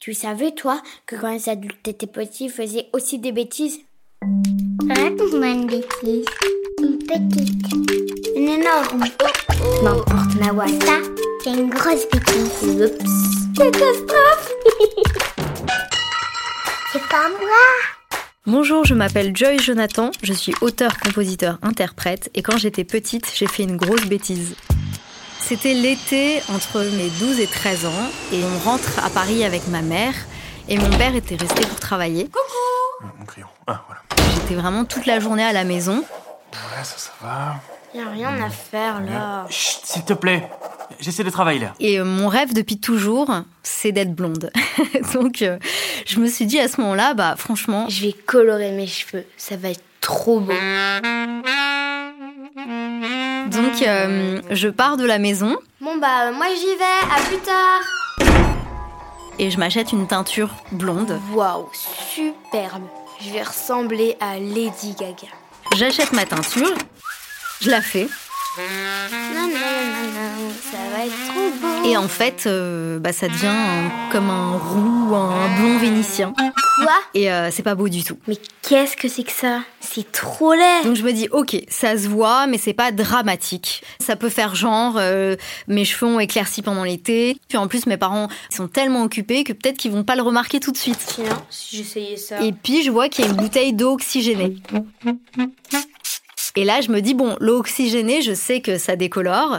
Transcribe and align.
Tu 0.00 0.14
savais, 0.14 0.52
toi, 0.52 0.80
que 1.04 1.14
quand 1.14 1.30
les 1.30 1.50
adultes 1.50 1.86
étaient 1.86 2.06
petits, 2.06 2.46
ils 2.46 2.50
faisaient 2.50 2.86
aussi 2.94 3.18
des 3.18 3.32
bêtises? 3.32 3.80
Raconte-moi 4.88 5.48
une 5.48 5.66
bêtise. 5.66 6.24
Une 6.78 6.96
petite. 7.00 7.72
Une 8.34 8.48
énorme. 8.48 9.04
N'importe 9.82 10.36
ma 10.40 10.52
voix. 10.52 10.68
Ça, 10.68 11.00
c'est 11.44 11.50
une 11.50 11.68
grosse 11.68 12.08
bêtise. 12.10 12.80
Oups. 12.80 13.58
Catastrophe 13.58 14.52
C'est 16.94 17.06
pas 17.10 17.28
moi 17.28 17.66
Bonjour, 18.46 18.86
je 18.86 18.94
m'appelle 18.94 19.36
Joy 19.36 19.58
Jonathan, 19.58 20.12
je 20.22 20.32
suis 20.32 20.54
auteur, 20.62 20.98
compositeur, 20.98 21.58
interprète 21.60 22.30
et 22.34 22.40
quand 22.40 22.56
j'étais 22.56 22.84
petite, 22.84 23.30
j'ai 23.34 23.46
fait 23.46 23.64
une 23.64 23.76
grosse 23.76 24.06
bêtise. 24.06 24.56
C'était 25.42 25.74
l'été 25.74 26.40
entre 26.54 26.80
mes 26.96 27.08
12 27.18 27.40
et 27.40 27.46
13 27.46 27.86
ans 27.86 28.10
et 28.32 28.40
on 28.44 28.58
rentre 28.70 29.04
à 29.04 29.10
Paris 29.10 29.44
avec 29.44 29.66
ma 29.68 29.82
mère 29.82 30.14
et 30.68 30.78
mon 30.78 30.90
père 30.90 31.14
était 31.16 31.34
resté 31.36 31.66
pour 31.66 31.80
travailler. 31.80 32.30
Ah, 33.02 33.06
Mon 33.18 33.24
crayon. 33.24 33.48
Ah, 33.66 33.82
voilà. 33.86 34.02
J'étais 34.34 34.54
vraiment 34.54 34.84
toute 34.84 35.06
la 35.06 35.18
journée 35.18 35.42
à 35.44 35.52
la 35.52 35.64
maison. 35.64 35.98
Ouais, 35.98 36.84
ça, 36.84 36.96
ça 36.96 37.10
va. 37.20 37.56
Y 37.94 38.00
a 38.00 38.08
rien 38.10 38.40
à 38.42 38.50
faire 38.50 39.00
là. 39.00 39.46
Chut, 39.50 39.80
s'il 39.84 40.04
te 40.04 40.12
plaît. 40.12 40.48
J'essaie 41.00 41.24
de 41.24 41.30
travailler 41.30 41.60
là. 41.60 41.74
Et 41.80 41.98
euh, 41.98 42.04
mon 42.04 42.28
rêve 42.28 42.52
depuis 42.52 42.78
toujours, 42.78 43.30
c'est 43.62 43.90
d'être 43.90 44.14
blonde. 44.14 44.52
Donc 45.14 45.42
euh, 45.42 45.58
je 46.06 46.20
me 46.20 46.28
suis 46.28 46.46
dit 46.46 46.60
à 46.60 46.68
ce 46.68 46.80
moment-là, 46.80 47.14
bah 47.14 47.34
franchement, 47.36 47.86
Je 47.88 48.02
vais 48.02 48.12
colorer 48.12 48.70
mes 48.72 48.86
cheveux. 48.86 49.24
Ça 49.36 49.56
va 49.56 49.70
être 49.70 49.82
trop 50.00 50.38
beau. 50.40 50.52
Donc 53.62 53.82
euh, 53.82 54.40
je 54.50 54.68
pars 54.68 54.96
de 54.96 55.04
la 55.04 55.18
maison 55.18 55.56
Bon 55.80 55.96
bah, 55.98 56.30
moi 56.32 56.46
j'y 56.54 56.76
vais. 56.76 57.14
À 57.16 57.20
plus 57.28 57.38
tard. 57.38 57.80
et 59.38 59.50
je 59.50 59.58
m'achète 59.58 59.92
une 59.92 60.06
teinture 60.06 60.50
blonde. 60.72 61.18
Waouh, 61.32 61.68
superbe. 61.72 62.84
Je 63.20 63.30
vais 63.30 63.42
ressembler 63.42 64.16
à 64.20 64.38
Lady 64.38 64.94
Gaga. 64.98 65.28
J'achète 65.76 66.12
ma 66.12 66.24
teinture, 66.26 66.72
je 67.60 67.70
la 67.70 67.80
fais 67.80 68.08
Non, 68.58 68.64
non, 68.64 69.46
non, 69.46 70.12
non, 70.12 70.50
ça 70.60 70.78
va 70.96 71.06
être 71.06 71.12
trop 71.28 71.50
beau. 71.60 71.88
et 71.88 71.96
en 71.96 72.08
fait, 72.08 72.44
euh, 72.46 72.98
bah 72.98 73.12
ça 73.12 73.28
devient 73.28 73.46
un- 73.46 74.10
comme 74.10 74.28
un 74.28 74.56
roux, 74.58 75.14
un 75.14 75.56
blond 75.60 75.78
vénitien. 75.78 76.32
Quoi? 76.36 76.92
Et 77.14 77.30
euh, 77.30 77.50
c'est 77.52 77.62
pas 77.62 77.76
beau 77.76 77.88
du 77.88 78.02
tout. 78.02 78.18
Mais 78.26 78.36
qu'est-ce 78.62 78.96
que 78.96 79.06
c'est 79.06 79.22
que 79.22 79.30
ça? 79.32 79.60
C'est 79.80 80.10
trop 80.10 80.52
laid. 80.54 80.84
Donc 80.84 80.96
je 80.96 81.04
me 81.04 81.12
dis, 81.12 81.28
ok, 81.30 81.56
ça 81.68 81.96
se 81.96 82.08
voit, 82.08 82.46
mais 82.48 82.58
c'est 82.58 82.72
pas 82.74 82.90
dramatique. 82.90 83.82
Ça 84.00 84.16
peut 84.16 84.28
faire 84.30 84.54
genre, 84.56 84.94
euh, 84.98 85.36
mes 85.68 85.84
cheveux 85.84 86.10
ont 86.10 86.18
éclairci 86.20 86.62
pendant 86.62 86.82
l'été. 86.84 87.36
Puis 87.48 87.56
en 87.56 87.68
plus, 87.68 87.86
mes 87.86 87.96
parents 87.98 88.28
sont 88.50 88.66
tellement 88.66 89.02
occupés 89.04 89.44
que 89.44 89.52
peut-être 89.52 89.76
qu'ils 89.78 89.92
vont 89.92 90.04
pas 90.04 90.16
le 90.16 90.22
remarquer 90.22 90.58
tout 90.58 90.72
de 90.72 90.76
suite. 90.76 90.98
Tiens, 91.06 91.40
si 91.50 91.76
j'essayais 91.76 92.16
ça. 92.16 92.42
Et 92.42 92.52
puis 92.52 92.82
je 92.82 92.90
vois 92.90 93.08
qu'il 93.08 93.24
y 93.24 93.28
a 93.28 93.30
une 93.30 93.36
bouteille 93.36 93.72
d'eau 93.74 93.92
oxygénée. 93.92 94.56
Et 96.56 96.64
là, 96.64 96.80
je 96.80 96.90
me 96.90 97.00
dis, 97.00 97.14
bon, 97.14 97.36
l'eau 97.40 97.58
oxygénée, 97.58 98.22
je 98.22 98.34
sais 98.34 98.60
que 98.60 98.78
ça 98.78 98.96
décolore. 98.96 99.58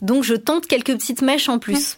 Donc 0.00 0.24
je 0.24 0.34
tente 0.34 0.66
quelques 0.66 0.92
petites 0.92 1.22
mèches 1.22 1.48
en 1.48 1.58
plus. 1.58 1.96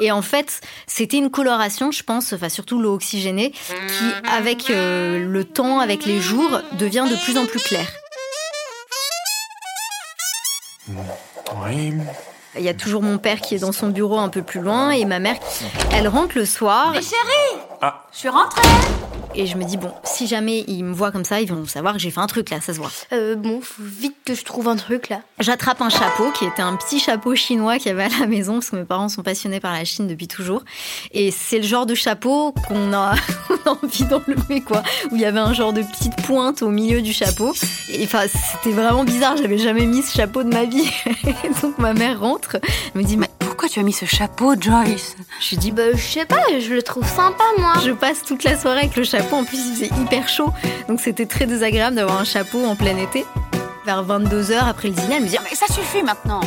Et 0.00 0.10
en 0.12 0.22
fait, 0.22 0.60
c'était 0.86 1.18
une 1.18 1.30
coloration, 1.30 1.90
je 1.90 2.02
pense, 2.02 2.32
enfin 2.32 2.48
surtout 2.48 2.80
l'eau 2.80 2.94
oxygénée, 2.94 3.50
qui, 3.50 4.28
avec 4.30 4.70
euh, 4.70 5.18
le 5.18 5.44
temps, 5.44 5.80
avec 5.80 6.06
les 6.06 6.20
jours, 6.20 6.60
devient 6.72 7.06
de 7.10 7.16
plus 7.22 7.36
en 7.36 7.46
plus 7.46 7.62
claire. 7.62 7.88
Oui. 11.66 11.92
Il 12.56 12.62
y 12.62 12.68
a 12.68 12.74
toujours 12.74 13.02
mon 13.02 13.18
père 13.18 13.40
qui 13.40 13.54
est 13.54 13.58
dans 13.58 13.72
son 13.72 13.88
bureau 13.88 14.18
un 14.18 14.28
peu 14.28 14.42
plus 14.42 14.60
loin 14.60 14.90
et 14.90 15.04
ma 15.04 15.18
mère, 15.18 15.36
elle 15.92 16.08
rentre 16.08 16.36
le 16.36 16.44
soir. 16.46 16.94
Ah, 17.82 18.02
Je 18.12 18.18
suis 18.18 18.28
rentrée 18.28 18.62
Et 19.34 19.46
je 19.46 19.56
me 19.56 19.64
dis, 19.64 19.76
bon, 19.76 19.92
si 20.02 20.26
jamais 20.26 20.64
ils 20.66 20.84
me 20.84 20.92
voient 20.92 21.12
comme 21.12 21.24
ça, 21.24 21.40
ils 21.40 21.48
vont 21.48 21.64
savoir 21.64 21.94
que 21.94 22.00
j'ai 22.00 22.10
fait 22.10 22.20
un 22.20 22.26
truc 22.26 22.50
là, 22.50 22.60
ça 22.60 22.74
se 22.74 22.78
voit. 22.78 22.90
Euh, 23.12 23.36
bon, 23.36 23.60
faut 23.60 23.82
vite 23.84 24.16
que 24.24 24.34
je 24.34 24.44
trouve 24.44 24.66
un 24.66 24.76
truc 24.76 25.08
là. 25.08 25.20
J'attrape 25.38 25.80
un 25.82 25.88
chapeau 25.88 26.30
qui 26.32 26.44
était 26.44 26.62
un 26.62 26.74
petit 26.74 26.98
chapeau 26.98 27.36
chinois 27.36 27.78
qu'il 27.78 27.86
y 27.86 27.90
avait 27.90 28.04
à 28.04 28.20
la 28.20 28.26
maison 28.26 28.54
parce 28.54 28.70
que 28.70 28.76
mes 28.76 28.84
parents 28.84 29.08
sont 29.08 29.22
passionnés 29.22 29.60
par 29.60 29.72
la 29.72 29.84
Chine 29.84 30.08
depuis 30.08 30.26
toujours. 30.26 30.64
Et 31.12 31.30
c'est 31.30 31.58
le 31.58 31.64
genre 31.64 31.86
de 31.86 31.94
chapeau 31.94 32.52
qu'on 32.66 32.92
a, 32.92 33.14
envie 33.66 34.04
d'enlever 34.04 34.62
quoi. 34.62 34.82
Où 35.12 35.16
il 35.16 35.20
y 35.20 35.24
avait 35.24 35.38
un 35.38 35.52
genre 35.52 35.72
de 35.72 35.82
petite 35.82 36.16
pointe 36.24 36.62
au 36.62 36.70
milieu 36.70 37.00
du 37.00 37.12
chapeau. 37.12 37.54
Et 37.88 38.04
enfin, 38.04 38.24
c'était 38.26 38.74
vraiment 38.74 39.04
bizarre. 39.04 39.36
J'avais 39.36 39.58
jamais 39.58 39.86
mis 39.86 40.02
ce 40.02 40.12
chapeau 40.12 40.42
de 40.42 40.52
ma 40.52 40.64
vie. 40.64 40.90
Et 41.44 41.50
donc 41.62 41.78
ma 41.78 41.94
mère 41.94 42.20
rentre, 42.20 42.56
elle 42.62 43.00
me 43.00 43.06
dit, 43.06 43.16
mais 43.16 43.30
Pourquoi 43.60 43.74
tu 43.74 43.80
as 43.80 43.82
mis 43.82 43.92
ce 43.92 44.06
chapeau, 44.06 44.54
Joyce 44.58 45.16
je 45.38 45.50
lui 45.50 45.56
dis, 45.58 45.70
Bah, 45.70 45.92
je 45.92 46.00
sais 46.00 46.24
pas, 46.24 46.40
je 46.58 46.72
le 46.72 46.82
trouve 46.82 47.06
sympa 47.06 47.44
moi. 47.58 47.74
Je 47.84 47.90
passe 47.90 48.22
toute 48.22 48.42
la 48.42 48.58
soirée 48.58 48.84
avec 48.84 48.96
le 48.96 49.04
chapeau. 49.04 49.36
En 49.36 49.44
plus, 49.44 49.58
il 49.58 49.74
faisait 49.74 50.00
hyper 50.00 50.30
chaud. 50.30 50.48
Donc, 50.88 50.98
c'était 50.98 51.26
très 51.26 51.44
désagréable 51.44 51.94
d'avoir 51.94 52.18
un 52.18 52.24
chapeau 52.24 52.64
en 52.64 52.74
plein 52.74 52.96
été. 52.96 53.26
Vers 53.84 54.02
22h 54.02 54.66
après 54.66 54.88
le 54.88 54.94
dîner, 54.94 55.16
elle 55.16 55.24
me 55.24 55.28
dit 55.28 55.36
Mais 55.44 55.54
ça 55.54 55.66
suffit 55.66 56.02
maintenant 56.02 56.40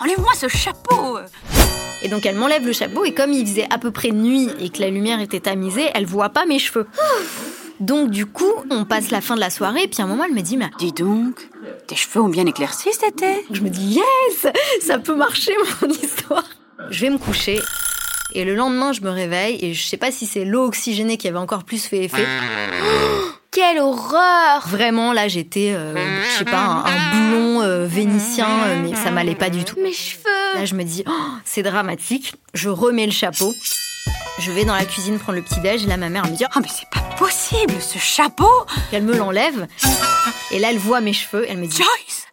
Enlève-moi 0.00 0.32
ce 0.34 0.48
chapeau 0.48 1.18
Et 2.00 2.08
donc, 2.08 2.24
elle 2.24 2.36
m'enlève 2.36 2.64
le 2.64 2.72
chapeau. 2.72 3.04
Et 3.04 3.12
comme 3.12 3.34
il 3.34 3.46
faisait 3.46 3.66
à 3.68 3.76
peu 3.76 3.90
près 3.90 4.12
nuit 4.12 4.48
et 4.58 4.70
que 4.70 4.80
la 4.80 4.88
lumière 4.88 5.20
était 5.20 5.40
tamisée, 5.40 5.90
elle 5.92 6.06
voit 6.06 6.30
pas 6.30 6.46
mes 6.46 6.58
cheveux. 6.58 6.86
Donc, 7.80 8.08
du 8.08 8.24
coup, 8.24 8.54
on 8.70 8.86
passe 8.86 9.10
la 9.10 9.20
fin 9.20 9.34
de 9.34 9.40
la 9.40 9.50
soirée. 9.50 9.82
Et 9.82 9.88
puis, 9.88 10.00
à 10.00 10.06
un 10.06 10.08
moment, 10.08 10.24
elle 10.24 10.34
me 10.34 10.40
dit 10.40 10.56
Mais 10.56 10.70
Dis 10.78 10.92
donc, 10.92 11.46
tes 11.86 11.96
cheveux 11.96 12.22
ont 12.22 12.30
bien 12.30 12.46
éclairci 12.46 12.88
cet 12.90 13.22
été 13.22 13.44
je 13.50 13.60
me 13.60 13.68
dis 13.68 14.00
Yes 14.00 14.52
Ça 14.80 14.98
peut 14.98 15.14
marcher, 15.14 15.52
mon 15.82 15.88
histoire. 15.90 16.44
Je 16.90 17.00
vais 17.00 17.10
me 17.10 17.18
coucher. 17.18 17.60
Et 18.32 18.44
le 18.44 18.54
lendemain, 18.54 18.92
je 18.92 19.00
me 19.00 19.10
réveille. 19.10 19.58
Et 19.60 19.74
je 19.74 19.86
sais 19.86 19.96
pas 19.96 20.10
si 20.10 20.26
c'est 20.26 20.44
l'eau 20.44 20.64
oxygénée 20.66 21.16
qui 21.16 21.28
avait 21.28 21.38
encore 21.38 21.64
plus 21.64 21.84
fait 21.86 22.04
effet. 22.04 22.26
Quelle 23.50 23.78
horreur 23.78 24.66
Vraiment, 24.66 25.12
là, 25.12 25.28
j'étais, 25.28 25.72
euh, 25.74 25.94
je 26.24 26.38
sais 26.38 26.44
pas, 26.44 26.58
un, 26.58 26.84
un 26.86 27.30
blond 27.30 27.62
euh, 27.62 27.86
vénitien, 27.86 28.48
euh, 28.48 28.82
mais 28.82 28.96
ça 28.96 29.12
m'allait 29.12 29.36
pas 29.36 29.48
du 29.48 29.62
tout. 29.64 29.76
Mes 29.80 29.92
cheveux 29.92 30.22
Là, 30.56 30.64
je 30.64 30.74
me 30.74 30.82
dis, 30.82 31.04
oh, 31.06 31.12
c'est 31.44 31.62
dramatique. 31.62 32.34
Je 32.52 32.68
remets 32.68 33.06
le 33.06 33.12
chapeau. 33.12 33.52
Je 34.40 34.50
vais 34.50 34.64
dans 34.64 34.74
la 34.74 34.84
cuisine 34.84 35.18
prendre 35.20 35.38
le 35.38 35.44
petit-déj. 35.44 35.84
Et 35.84 35.86
là, 35.86 35.96
ma 35.96 36.08
mère 36.08 36.26
me 36.26 36.36
dit, 36.36 36.44
Oh 36.44 36.58
mais 36.60 36.68
c'est 36.68 36.88
pas 36.90 37.06
possible, 37.16 37.74
ce 37.80 37.98
chapeau 37.98 38.50
elle 38.92 39.04
me 39.04 39.16
l'enlève. 39.16 39.68
Et 40.50 40.58
là, 40.58 40.70
elle 40.70 40.78
voit 40.78 41.00
mes 41.00 41.12
cheveux. 41.12 41.46
Elle 41.48 41.58
me 41.58 41.66
dit, 41.66 41.76
Joyce 41.76 42.23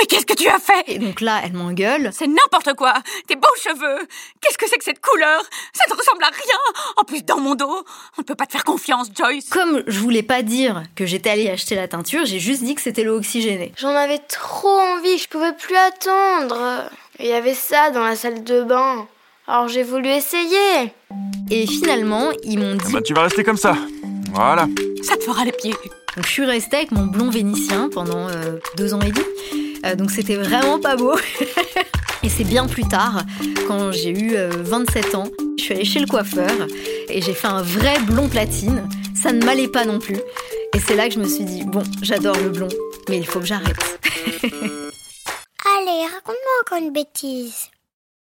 Mais 0.00 0.06
qu'est-ce 0.06 0.24
que 0.24 0.32
tu 0.32 0.48
as 0.48 0.58
fait? 0.58 0.82
Et 0.86 0.98
donc 0.98 1.20
là, 1.20 1.42
elle 1.44 1.52
m'engueule. 1.52 2.08
C'est 2.12 2.26
n'importe 2.26 2.72
quoi 2.74 2.94
Tes 3.26 3.36
beaux 3.36 3.46
cheveux 3.62 4.08
Qu'est-ce 4.40 4.56
que 4.56 4.66
c'est 4.66 4.78
que 4.78 4.84
cette 4.84 5.02
couleur? 5.02 5.42
Ça 5.74 5.84
ne 5.90 5.94
ressemble 5.94 6.24
à 6.24 6.28
rien 6.28 6.82
En 6.96 7.04
plus, 7.04 7.22
dans 7.22 7.38
mon 7.38 7.54
dos 7.54 7.84
On 8.16 8.22
ne 8.22 8.24
peut 8.24 8.34
pas 8.34 8.46
te 8.46 8.52
faire 8.52 8.64
confiance, 8.64 9.08
Joyce 9.14 9.50
Comme 9.50 9.82
je 9.86 9.98
voulais 9.98 10.22
pas 10.22 10.40
dire 10.40 10.84
que 10.96 11.04
j'étais 11.04 11.28
allée 11.28 11.50
acheter 11.50 11.74
la 11.74 11.86
teinture, 11.86 12.24
j'ai 12.24 12.38
juste 12.38 12.62
dit 12.62 12.74
que 12.74 12.80
c'était 12.80 13.04
l'eau 13.04 13.18
oxygénée. 13.18 13.72
J'en 13.76 13.94
avais 13.94 14.20
trop 14.20 14.78
envie, 14.78 15.18
je 15.18 15.28
pouvais 15.28 15.52
plus 15.52 15.76
attendre. 15.76 16.90
Il 17.18 17.26
y 17.26 17.32
avait 17.32 17.52
ça 17.54 17.90
dans 17.90 18.02
la 18.02 18.16
salle 18.16 18.42
de 18.42 18.62
bain. 18.62 19.06
Alors 19.46 19.68
j'ai 19.68 19.82
voulu 19.82 20.08
essayer. 20.08 20.94
Et 21.50 21.66
finalement, 21.66 22.30
ils 22.42 22.58
m'ont 22.58 22.74
dit, 22.74 22.90
bah 22.90 23.02
tu 23.02 23.12
vas 23.12 23.24
rester 23.24 23.44
comme 23.44 23.58
ça. 23.58 23.76
Voilà. 24.32 24.66
Ça 25.02 25.18
te 25.18 25.24
fera 25.24 25.44
les 25.44 25.52
pieds 25.52 25.74
Donc 26.16 26.24
je 26.24 26.30
suis 26.30 26.44
restée 26.46 26.78
avec 26.78 26.92
mon 26.92 27.04
blond 27.04 27.28
vénitien 27.28 27.90
pendant 27.92 28.28
euh, 28.28 28.58
deux 28.78 28.94
ans 28.94 29.00
et 29.00 29.10
demi. 29.10 29.69
Euh, 29.84 29.94
donc 29.94 30.10
c'était 30.10 30.36
vraiment 30.36 30.78
pas 30.78 30.96
beau. 30.96 31.14
et 32.22 32.28
c'est 32.28 32.44
bien 32.44 32.66
plus 32.66 32.84
tard, 32.84 33.22
quand 33.66 33.92
j'ai 33.92 34.10
eu 34.10 34.36
euh, 34.36 34.50
27 34.50 35.14
ans, 35.14 35.28
je 35.58 35.64
suis 35.64 35.74
allée 35.74 35.84
chez 35.84 36.00
le 36.00 36.06
coiffeur 36.06 36.50
et 37.08 37.20
j'ai 37.22 37.34
fait 37.34 37.48
un 37.48 37.62
vrai 37.62 37.98
blond 38.06 38.28
platine. 38.28 38.88
Ça 39.14 39.32
ne 39.32 39.44
m'allait 39.44 39.68
pas 39.68 39.84
non 39.84 39.98
plus. 39.98 40.18
Et 40.74 40.78
c'est 40.78 40.94
là 40.94 41.08
que 41.08 41.14
je 41.14 41.18
me 41.18 41.26
suis 41.26 41.44
dit, 41.44 41.64
bon, 41.64 41.82
j'adore 42.02 42.36
le 42.36 42.50
blond, 42.50 42.68
mais 43.08 43.18
il 43.18 43.26
faut 43.26 43.40
que 43.40 43.46
j'arrête. 43.46 43.76
Allez, 44.42 46.04
raconte-moi 46.04 46.54
encore 46.62 46.78
une 46.78 46.92
bêtise. 46.92 47.70